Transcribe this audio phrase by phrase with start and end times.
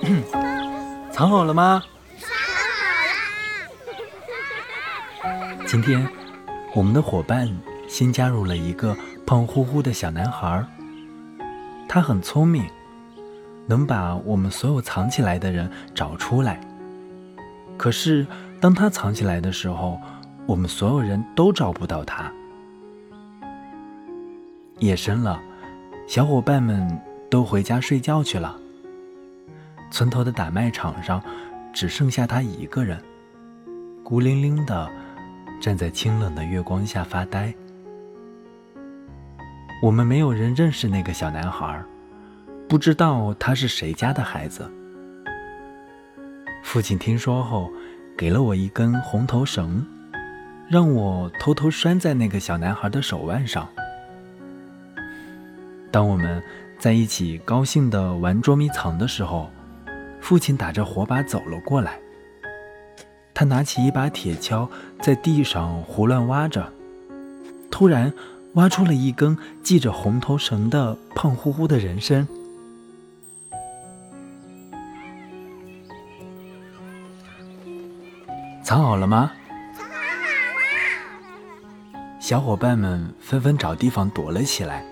[1.12, 1.82] 藏好了吗？
[2.18, 2.28] 藏
[5.22, 5.66] 好了。
[5.66, 6.08] 今天，
[6.74, 7.48] 我们的伙伴
[7.88, 8.96] 新加入了一个
[9.26, 10.64] 胖乎乎的小男孩。
[11.88, 12.64] 他很聪明，
[13.66, 16.60] 能把我们所有藏起来的人找出来。
[17.76, 18.26] 可是，
[18.60, 20.00] 当他藏起来的时候，
[20.46, 22.32] 我们所有人都找不到他。
[24.78, 25.40] 夜深了，
[26.06, 28.59] 小伙伴们都回家睡觉去了。
[29.90, 31.22] 村头的打麦场上，
[31.72, 33.02] 只剩下他一个人，
[34.04, 34.90] 孤零零的
[35.60, 37.52] 站在清冷的月光下发呆。
[39.82, 41.82] 我们没有人认识那个小男孩，
[42.68, 44.70] 不知道他是谁家的孩子。
[46.62, 47.70] 父亲听说后，
[48.16, 49.84] 给了我一根红头绳，
[50.68, 53.66] 让我偷偷拴在那个小男孩的手腕上。
[55.90, 56.40] 当我们
[56.78, 59.50] 在一起高兴地玩捉迷藏的时候，
[60.20, 61.98] 父亲打着火把走了过来。
[63.34, 64.68] 他拿起一把铁锹，
[65.00, 66.70] 在地上胡乱挖着，
[67.70, 68.12] 突然
[68.54, 72.28] 挖出了一根系着红头绳的胖乎乎的人参。
[78.62, 79.32] 藏好了吗？
[79.74, 80.00] 藏好了。
[82.20, 84.84] 小伙伴们纷纷找地方躲了起来。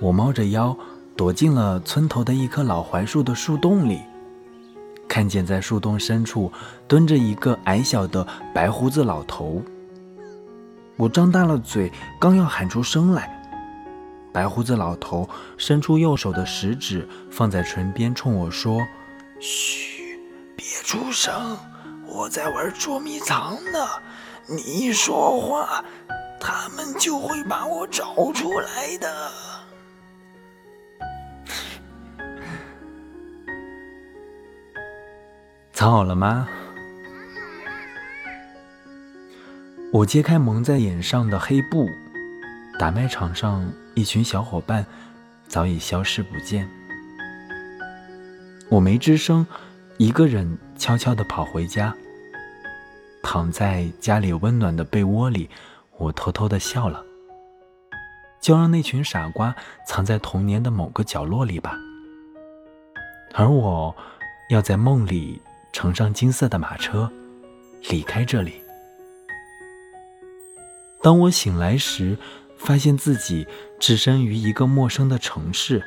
[0.00, 0.76] 我猫着腰。
[1.20, 4.00] 躲进了村头的一棵老槐树的树洞里，
[5.06, 6.50] 看见在树洞深处
[6.88, 9.60] 蹲着一个矮小的白胡子老头。
[10.96, 13.38] 我张大了嘴，刚要喊出声来，
[14.32, 18.80] 白胡子老头伸出右手的食指放在唇边，冲我说
[19.40, 20.18] ：“嘘，
[20.56, 21.34] 别出声，
[22.06, 23.86] 我在玩捉迷藏呢。
[24.46, 25.84] 你一说话，
[26.40, 29.30] 他们就会把我找出来的。”
[35.80, 36.46] 藏好了吗？
[39.90, 41.88] 我揭开蒙在眼上的黑布，
[42.78, 44.84] 打麦场上一群小伙伴
[45.48, 46.68] 早已消失不见。
[48.68, 49.46] 我没吱声，
[49.96, 51.96] 一个人悄悄地跑回家，
[53.22, 55.48] 躺在家里温暖的被窝里，
[55.96, 57.02] 我偷偷地笑了。
[58.38, 61.74] 就让那群傻瓜藏在童年的某个角落里吧，
[63.32, 63.96] 而我
[64.50, 65.40] 要在梦里。
[65.72, 67.10] 乘上金色的马车，
[67.88, 68.60] 离开这里。
[71.02, 72.16] 当我醒来时，
[72.58, 73.46] 发现自己
[73.78, 75.82] 置身于一个陌生的城市。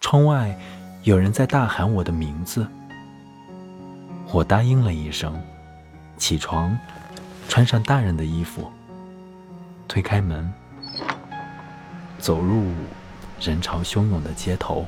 [0.00, 0.56] 窗外
[1.02, 2.66] 有人在大喊我的名字，
[4.32, 5.40] 我答应了一声，
[6.16, 6.78] 起床，
[7.48, 8.70] 穿上大人的衣服，
[9.88, 10.52] 推开门，
[12.18, 12.70] 走入
[13.40, 14.86] 人潮汹涌的街头。